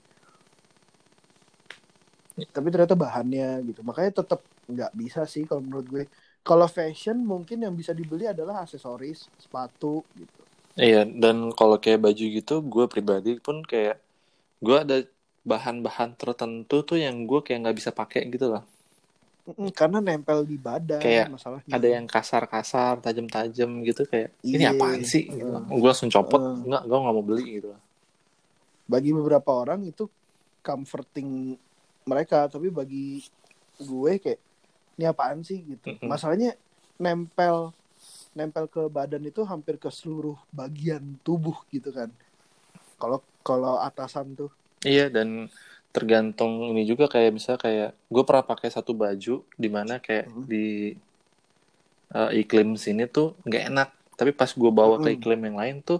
Tapi 2.50 2.68
ternyata 2.74 2.98
bahannya 2.98 3.62
gitu. 3.70 3.86
Makanya 3.86 4.26
tetap 4.26 4.42
nggak 4.70 4.92
bisa 4.98 5.22
sih 5.30 5.46
kalau 5.46 5.62
menurut 5.62 5.88
gue. 5.88 6.04
Kalau 6.42 6.66
fashion 6.66 7.22
mungkin 7.22 7.62
yang 7.62 7.76
bisa 7.76 7.92
dibeli 7.94 8.26
adalah 8.26 8.64
aksesoris, 8.64 9.30
sepatu 9.38 10.02
gitu. 10.18 10.42
Iya, 10.80 11.04
dan 11.04 11.52
kalau 11.52 11.76
kayak 11.78 12.00
baju 12.08 12.24
gitu, 12.40 12.56
gue 12.64 12.86
pribadi 12.88 13.36
pun 13.44 13.60
kayak 13.62 14.00
gue 14.64 14.78
ada 14.80 14.98
bahan-bahan 15.44 16.16
tertentu 16.16 16.84
tuh 16.88 16.98
yang 17.00 17.28
gue 17.28 17.44
kayak 17.44 17.68
nggak 17.68 17.78
bisa 17.78 17.92
pakai 17.92 18.32
gitu 18.32 18.48
loh. 18.48 18.64
Mm, 19.58 19.72
Karena 19.74 19.98
nempel 19.98 20.46
di 20.46 20.58
badan 20.62 21.02
Kayak 21.02 21.34
masalahnya. 21.34 21.72
Ada 21.74 21.88
yang 21.90 22.06
kasar-kasar, 22.06 23.02
tajam-tajam 23.02 23.70
gitu 23.82 24.06
kayak 24.06 24.30
ini 24.46 24.62
Iya. 24.62 24.78
apaan 24.78 25.02
sih? 25.02 25.26
Gitu. 25.26 25.42
Uh. 25.46 25.66
Gue 25.74 25.90
langsung 25.90 26.12
copot, 26.14 26.38
Uh. 26.38 26.62
nggak, 26.70 26.84
gue 26.86 26.98
nggak 27.02 27.16
mau 27.16 27.26
beli 27.26 27.46
gitu. 27.58 27.70
Bagi 28.86 29.10
beberapa 29.14 29.50
orang 29.54 29.86
itu 29.86 30.06
comforting 30.62 31.58
mereka, 32.06 32.46
tapi 32.46 32.70
bagi 32.70 33.26
gue 33.80 34.12
kayak 34.20 34.40
ini 35.00 35.06
apaan 35.08 35.42
sih 35.42 35.64
gitu. 35.64 35.96
Mm-mm. 35.96 36.06
Masalahnya 36.06 36.54
nempel 37.00 37.72
nempel 38.32 38.70
ke 38.70 38.86
badan 38.88 39.26
itu 39.26 39.42
hampir 39.44 39.76
ke 39.76 39.90
seluruh 39.90 40.38
bagian 40.54 41.18
tubuh 41.26 41.58
gitu 41.74 41.90
kan 41.90 42.08
kalau 42.96 43.20
kalau 43.42 43.82
atasan 43.82 44.38
tuh 44.38 44.52
Iya 44.80 45.12
dan 45.12 45.50
tergantung 45.96 46.54
ini 46.72 46.82
juga 46.92 47.06
kayak 47.14 47.32
misalnya 47.38 47.62
kayak 47.66 47.90
gue 48.14 48.24
pernah 48.28 48.46
pakai 48.52 48.70
satu 48.76 48.92
baju 48.94 49.34
di 49.64 49.70
mana 49.76 49.94
kayak 50.06 50.26
Hmm. 50.26 50.46
di 50.52 50.94
uh, 52.16 52.30
iklim 52.42 52.68
sini 52.84 53.04
tuh 53.16 53.28
nggak 53.48 53.64
enak. 53.70 53.90
Tapi 54.20 54.32
pas 54.40 54.52
gue 54.62 54.72
bawa 54.80 54.96
ke 55.04 55.10
Mm-mm. 55.10 55.16
iklim 55.16 55.40
yang 55.48 55.58
lain 55.62 55.76
tuh 55.88 56.00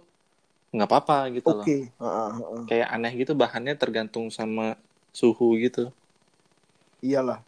nggak 0.76 0.90
apa-apa 0.90 1.18
gitu 1.38 1.52
oke. 1.52 1.66
Loh 1.66 1.70
Heeh, 2.00 2.30
heeh. 2.40 2.66
kayak 2.70 2.88
aneh 2.96 3.14
gitu 3.22 3.34
bahannya 3.42 3.74
tergantung 3.82 4.26
sama 4.38 4.78
suhu 5.20 5.58
gitu. 5.66 5.92
Iyalah. 7.02 7.44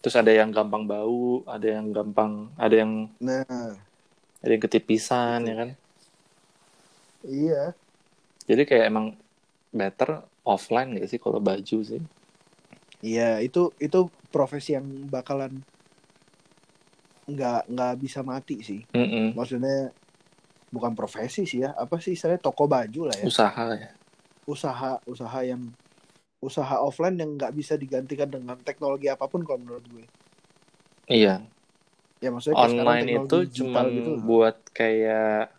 Terus 0.00 0.16
ada 0.20 0.32
yang 0.40 0.50
gampang 0.56 0.84
bau 0.90 1.44
ada 1.54 1.66
yang 1.76 1.86
gampang 1.96 2.32
ada 2.64 2.74
yang 2.82 2.92
nah. 3.20 3.76
ada 4.42 4.50
yang 4.54 4.62
ketipisan 4.64 5.40
ya 5.48 5.54
kan? 5.60 5.68
Iya. 7.24 7.74
Jadi 8.48 8.62
kayak 8.68 8.84
emang 8.90 9.06
better 9.74 10.10
offline 10.46 10.94
gak 10.96 11.10
sih 11.10 11.18
kalau 11.18 11.42
baju 11.42 11.78
sih? 11.82 12.00
Iya 13.02 13.42
itu 13.42 13.74
itu 13.82 14.08
profesi 14.30 14.78
yang 14.78 14.86
bakalan 15.10 15.52
nggak 17.26 17.66
nggak 17.66 17.94
bisa 17.98 18.22
mati 18.22 18.62
sih. 18.62 18.80
Mm-mm. 18.94 19.34
maksudnya 19.34 19.90
bukan 20.70 20.94
profesi 20.94 21.42
sih 21.42 21.66
ya 21.66 21.74
apa 21.74 21.98
sih 21.98 22.14
saya 22.14 22.38
toko 22.38 22.70
baju 22.70 23.10
lah 23.10 23.16
ya. 23.18 23.26
Usaha 23.26 23.66
ya. 23.74 23.90
Usaha 24.46 25.02
usaha 25.10 25.40
yang 25.42 25.62
usaha 26.38 26.78
offline 26.78 27.18
yang 27.18 27.34
nggak 27.34 27.52
bisa 27.56 27.74
digantikan 27.74 28.30
dengan 28.30 28.54
teknologi 28.62 29.10
apa 29.10 29.26
pun 29.26 29.42
kalau 29.42 29.58
menurut 29.58 29.84
gue. 29.90 30.04
Iya. 31.10 31.42
Ya 32.22 32.28
maksudnya 32.30 32.56
online 32.62 33.26
itu 33.26 33.38
cuman 33.62 33.86
gitu 33.90 34.12
buat 34.22 34.56
kayak 34.72 35.55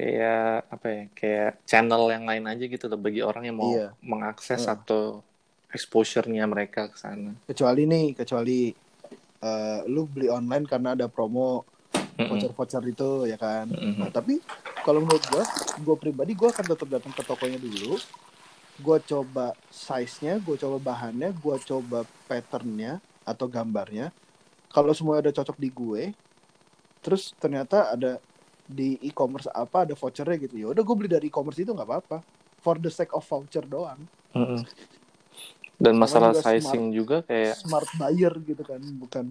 kayak 0.00 0.72
apa 0.72 0.86
ya 0.88 1.02
kayak 1.12 1.50
channel 1.68 2.08
yang 2.08 2.24
lain 2.24 2.48
aja 2.48 2.64
gitu 2.64 2.88
loh 2.88 2.96
bagi 2.96 3.20
orang 3.20 3.44
yang 3.44 3.56
mau 3.60 3.68
Iya. 3.68 3.92
mengakses 4.00 4.64
Heeh. 4.64 4.72
atau 4.72 5.20
exposure-nya 5.68 6.48
mereka 6.48 6.88
ke 6.88 6.96
sana. 6.96 7.36
kecuali 7.44 7.84
nih 7.84 8.16
kecuali 8.16 8.72
eh, 9.40 9.80
lu 9.86 10.08
beli 10.08 10.32
online 10.32 10.64
karena 10.64 10.96
ada 10.96 11.04
promo 11.06 11.68
voucher-voucher 12.16 12.84
itu 12.86 13.10
ya 13.24 13.36
kan 13.36 13.68
Mm-mm. 13.68 13.96
Nah, 13.96 14.08
tapi 14.08 14.40
kalau 14.80 15.00
menurut 15.00 15.20
gue, 15.22 15.44
gue 15.78 15.96
pribadi 15.96 16.32
gue 16.32 16.48
akan 16.48 16.64
tetap 16.66 16.88
datang 16.88 17.12
ke 17.12 17.20
tokonya 17.20 17.56
dulu. 17.56 18.00
Gue 18.80 18.96
coba 19.04 19.52
size-nya, 19.68 20.40
gue 20.40 20.56
coba 20.56 20.80
bahannya, 20.80 21.32
gue 21.32 21.56
coba 21.64 22.08
pattern-nya 22.24 22.96
atau 23.24 23.44
gambarnya. 23.44 24.08
Kalau 24.68 24.92
semua 24.92 25.20
udah 25.20 25.28
cocok 25.30 25.56
di 25.56 25.68
gue, 25.68 26.02
terus 27.00 27.36
ternyata 27.36 27.92
ada 27.92 28.16
di 28.70 28.96
e-commerce 29.02 29.50
apa 29.50 29.84
ada 29.88 29.94
vouchernya 29.98 30.36
gitu. 30.46 30.54
Ya 30.62 30.66
udah 30.70 30.82
gue 30.86 30.94
beli 30.96 31.10
dari 31.10 31.26
e-commerce 31.28 31.58
itu 31.60 31.70
nggak 31.74 31.88
apa-apa. 31.88 32.18
For 32.60 32.76
the 32.76 32.92
sake 32.92 33.12
of 33.16 33.24
voucher 33.24 33.64
doang. 33.64 34.00
Mm-mm. 34.36 34.62
Dan 35.80 35.96
masalah 35.96 36.36
juga 36.36 36.44
sizing 36.44 36.92
juga 36.92 37.16
kayak 37.24 37.56
Smart 37.56 37.88
buyer 37.96 38.32
gitu 38.44 38.62
kan, 38.62 38.80
bukan 39.00 39.24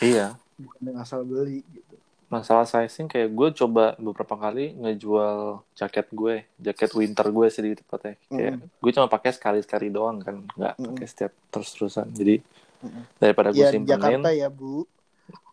iya, 0.00 0.38
bukan 0.56 0.80
yang 0.86 0.98
asal 1.02 1.20
beli 1.26 1.66
gitu. 1.74 1.94
masalah 2.26 2.66
sizing 2.66 3.06
kayak 3.06 3.30
gue 3.30 3.48
coba 3.54 3.94
beberapa 4.02 4.34
kali 4.34 4.74
ngejual 4.74 5.62
jaket 5.78 6.06
gue, 6.10 6.42
jaket 6.58 6.90
winter 6.98 7.26
gue 7.30 7.46
sih 7.54 7.62
di 7.62 7.78
tempatnya. 7.78 8.14
Kayak 8.30 8.54
gue 8.82 8.90
cuma 8.94 9.06
pakai 9.06 9.30
sekali-sekali 9.34 9.86
doang 9.94 10.18
kan, 10.22 10.42
nggak 10.58 10.74
Mm-mm. 10.74 10.90
pakai 10.94 11.06
setiap 11.06 11.32
terus-terusan. 11.54 12.06
Jadi 12.10 12.42
Mm-mm. 12.82 13.02
daripada 13.22 13.54
gue 13.54 13.62
Ya 13.62 13.70
simpenin, 13.70 13.94
Jakarta 13.94 14.28
ya 14.34 14.48
bu, 14.50 14.86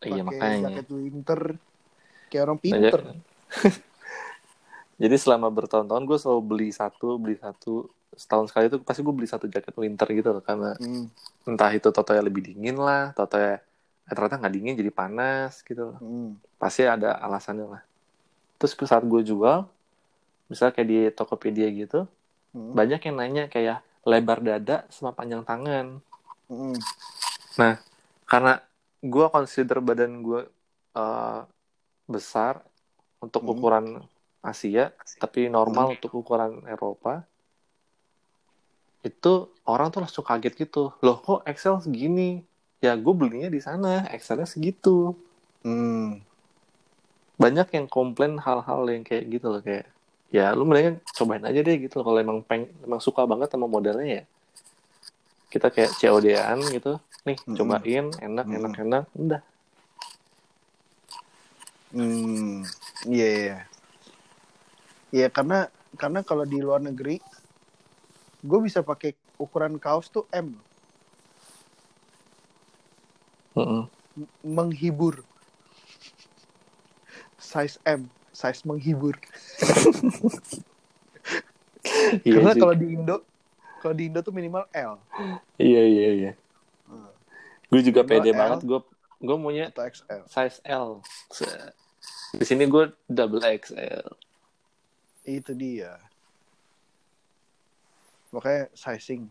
iya 0.06 0.21
makanya. 0.25 0.69
jaket 0.69 0.88
winter 0.89 1.39
kayak 2.29 2.43
orang 2.49 2.58
Nah, 2.58 2.62
pinter. 2.65 3.01
Jadi 5.01 5.15
selama 5.17 5.49
bertahun-tahun 5.49 6.03
gue 6.05 6.17
selalu 6.21 6.41
beli 6.45 6.69
satu, 6.69 7.17
beli 7.17 7.35
satu. 7.35 7.89
Setahun 8.13 8.53
sekali 8.53 8.69
tuh 8.69 8.79
pasti 8.85 9.01
gue 9.01 9.13
beli 9.13 9.25
satu 9.25 9.49
jaket 9.49 9.73
winter 9.73 10.07
gitu 10.13 10.29
loh. 10.31 10.43
Karena 10.45 10.77
Hmm. 10.77 11.09
entah 11.43 11.71
itu 11.73 11.89
totonya 11.89 12.21
lebih 12.23 12.45
dingin 12.45 12.77
lah, 12.77 13.11
totonya 13.11 13.59
eh, 14.03 14.13
ternyata 14.13 14.35
nggak 14.37 14.53
dingin 14.53 14.75
jadi 14.77 14.91
panas 14.93 15.59
gitu 15.65 15.91
loh. 15.91 15.97
Hmm. 15.99 16.29
Pasti 16.61 16.85
ada 16.85 17.17
alasannya 17.19 17.67
lah. 17.67 17.81
Terus 18.61 18.73
ke 18.77 18.85
saat 18.85 19.03
gue 19.03 19.21
jual, 19.25 19.65
misalnya 20.47 20.73
kayak 20.77 20.87
di 20.87 20.99
Tokopedia 21.11 21.67
gitu, 21.73 22.05
Hmm. 22.53 22.77
banyak 22.77 23.01
yang 23.01 23.15
nanya 23.17 23.43
kayak 23.49 23.81
lebar 24.05 24.37
dada 24.39 24.85
sama 24.93 25.09
panjang 25.09 25.41
tangan. 25.41 25.97
Hmm. 26.47 26.77
Karena 28.23 28.61
gue 29.01 29.25
consider 29.27 29.81
badan 29.81 30.21
gue 30.21 30.45
eh, 30.93 31.41
besar 32.05 32.61
untuk 33.23 33.47
Hmm. 33.47 33.51
ukuran 33.55 33.86
Asia, 34.43 34.91
tapi 35.17 35.47
normal 35.47 35.95
untuk 35.95 36.12
ukuran 36.19 36.67
Eropa. 36.67 37.23
Itu 38.99 39.51
orang 39.63 39.88
tuh 39.88 40.03
langsung 40.03 40.27
kaget 40.27 40.67
gitu. 40.67 40.91
Loh 40.99 41.17
kok 41.19 41.47
XL 41.47 41.79
segini? 41.79 42.43
Ya 42.83 42.99
gue 42.99 43.13
belinya 43.15 43.47
di 43.47 43.63
sana, 43.63 44.03
XL-nya 44.12 44.43
segitu. 44.43 45.15
Hmm. 45.63 46.19
Banyak 47.39 47.71
yang 47.71 47.88
komplain 47.88 48.36
hal-hal 48.36 48.83
yang 48.91 49.07
kayak 49.07 49.31
gitu 49.31 49.47
loh 49.47 49.63
kayak 49.63 49.88
ya 50.33 50.49
lu 50.51 50.65
mendingan 50.65 50.97
cobain 51.13 51.45
aja 51.45 51.62
deh 51.62 51.77
gitu 51.77 52.01
loh 52.01 52.09
kalau 52.09 52.19
emang 52.19 52.41
peng 52.41 52.65
emang 52.81 52.97
suka 52.97 53.21
banget 53.21 53.53
sama 53.53 53.69
modelnya 53.69 54.05
ya 54.17 54.23
kita 55.53 55.69
kayak 55.69 55.93
COD-an 55.93 56.57
gitu 56.73 56.97
nih 57.21 57.38
Mm-mm. 57.45 57.53
cobain 57.53 58.05
enak 58.17 58.45
Mm-mm. 58.49 58.57
enak 58.57 58.73
enak 58.81 59.03
udah 59.13 59.41
Hmm. 61.93 62.65
Iya, 63.07 63.27
iya. 63.27 63.57
Iya, 65.13 65.27
karena 65.29 65.69
karena 65.99 66.25
kalau 66.25 66.47
di 66.47 66.57
luar 66.57 66.81
negeri 66.81 67.21
gue 68.43 68.59
bisa 68.63 68.81
pakai 68.83 69.13
ukuran 69.37 69.77
kaos 69.77 70.09
tuh 70.09 70.25
M, 70.33 70.57
Mm-mm. 73.53 73.85
M- 74.17 74.31
menghibur. 74.41 75.21
Size 77.37 77.77
M, 77.85 78.09
size 78.33 78.65
menghibur. 78.65 79.15
Iya 82.23 82.39
karena 82.39 82.53
kalau 82.55 82.75
di 82.79 82.87
Indo, 82.95 83.27
kalau 83.83 83.91
di 83.91 84.07
Indo 84.07 84.23
tuh 84.23 84.31
minimal 84.31 84.63
L 84.71 85.03
iya 85.59 85.83
iya 85.83 86.09
iya 86.15 86.31
Hmm. 86.83 87.11
gue 87.71 87.79
juga 87.79 88.03
Minimal 88.03 88.23
pede 88.23 88.31
L. 88.31 88.39
banget 88.39 88.59
gue 88.67 88.79
gue 89.23 89.35
maunya 89.39 89.67
size 90.27 90.59
L 90.63 90.99
di 92.34 92.43
sini 92.43 92.65
gue 92.65 92.89
double 93.06 93.41
XL 93.41 94.06
Itu 95.24 95.54
dia. 95.54 95.96
Makanya 98.34 98.67
sizing, 98.74 99.30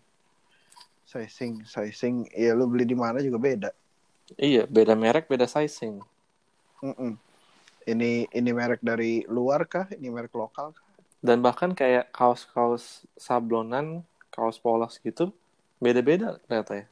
sizing, 1.05 1.67
sizing. 1.67 2.31
Ya 2.33 2.55
lu 2.55 2.65
beli 2.65 2.87
di 2.87 2.95
mana 2.95 3.19
juga 3.19 3.37
beda. 3.37 3.71
iya 4.41 4.65
beda 4.65 4.97
merek 4.97 5.29
beda 5.29 5.45
sizing 5.45 6.01
Mm-mm. 6.81 7.19
Ini 7.83 8.31
ini 8.31 8.51
merek 8.55 8.79
dari 8.81 9.27
luar 9.27 9.67
kah? 9.67 9.91
Ini 9.91 10.09
merek 10.09 10.33
lokal 10.33 10.73
kah? 10.73 10.87
dan 11.23 11.39
bahkan 11.39 11.71
kayak 11.71 12.11
kaos-kaos 12.11 13.07
sablonan 13.15 14.03
kaos 14.35 14.59
polos 14.59 14.99
gitu 14.99 15.31
beda-beda 15.79 16.35
ternyata 16.43 16.83
ya 16.83 16.87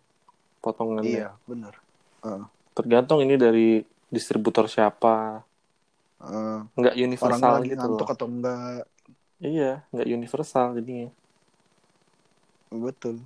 potongannya 0.63 1.11
Iya, 1.11 1.31
benar. 1.51 1.75
Heeh. 2.23 2.45
tergantung 2.71 3.19
ini 3.27 3.35
dari 3.35 3.83
distributor 4.07 4.71
siapa 4.71 5.43
Heeh. 6.21 6.59
nggak 6.77 6.95
orang 6.95 7.09
universal 7.09 7.51
lagi 7.57 7.67
gitu 7.73 7.77
ngantuk 7.81 8.09
loh 8.09 8.15
atau 8.15 8.27
enggak? 8.29 8.83
iya 9.41 9.71
nggak 9.91 10.09
universal 10.09 10.67
jadinya 10.77 11.09
Betul. 12.71 13.17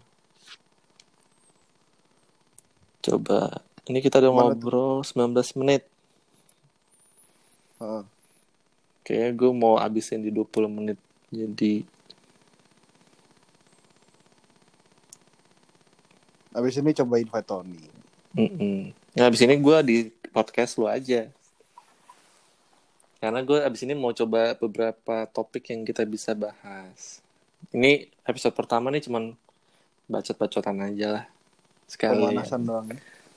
coba 3.05 3.61
ini 3.85 3.99
kita 4.01 4.17
udah 4.23 4.33
Mana 4.33 4.55
tuh? 4.57 4.65
ngobrol 4.65 4.95
19 5.05 5.61
menit 5.61 5.83
Heeh. 7.83 8.03
kayaknya 9.05 9.31
gue 9.37 9.51
mau 9.53 9.77
abisin 9.77 10.25
di 10.25 10.31
20 10.33 10.71
menit 10.71 10.99
jadi 11.29 11.85
Habis 16.55 16.79
ini 16.79 16.95
coba 16.95 17.19
invite 17.19 17.49
Tony. 17.51 17.83
mm 18.39 18.95
Nah, 19.15 19.27
abis 19.27 19.43
ini 19.43 19.59
gue 19.59 19.77
di 19.83 19.97
podcast 20.31 20.79
lu 20.79 20.87
aja. 20.87 21.27
Karena 23.25 23.41
gue 23.41 23.57
abis 23.57 23.89
ini 23.89 23.97
mau 23.97 24.13
coba 24.13 24.53
beberapa 24.53 25.25
topik 25.33 25.73
yang 25.73 25.81
kita 25.81 26.05
bisa 26.05 26.37
bahas. 26.37 27.25
Ini 27.73 28.13
episode 28.21 28.53
pertama 28.53 28.93
nih 28.93 29.01
cuman 29.01 29.33
bacot-bacotan 30.13 30.77
aja 30.85 31.09
lah. 31.09 31.25
Sekali 31.89 32.21
Pemanasan 32.21 32.61
doang. 32.69 32.89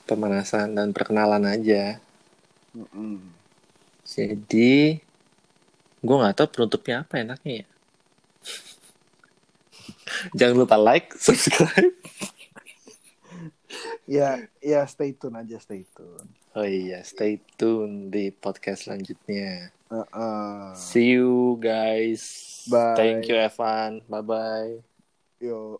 pemanasan 0.04 0.76
dan 0.76 0.92
perkenalan 0.92 1.40
aja. 1.48 2.04
Mm-mm. 2.76 3.32
Jadi, 4.04 5.00
gue 6.04 6.16
nggak 6.20 6.36
tahu 6.36 6.48
penutupnya 6.52 7.08
apa 7.08 7.24
enaknya 7.24 7.64
ya. 7.64 7.68
Jangan 10.44 10.68
lupa 10.68 10.76
like, 10.76 11.16
subscribe. 11.24 11.96
ya 14.04 14.52
ya 14.60 14.84
stay 14.84 15.16
tune 15.16 15.36
aja 15.36 15.60
stay 15.64 15.88
tune 15.96 16.28
Oh 16.58 16.66
iya, 16.66 17.06
stay 17.06 17.38
tune 17.54 18.10
di 18.10 18.34
podcast 18.34 18.90
selanjutnya. 18.90 19.70
Uh-uh. 19.94 20.74
See 20.74 21.14
you 21.14 21.54
guys. 21.62 22.66
Bye. 22.66 22.98
Thank 22.98 23.30
you 23.30 23.38
Evan. 23.38 24.02
Bye 24.10 24.26
bye. 24.26 24.74
yo 25.38 25.78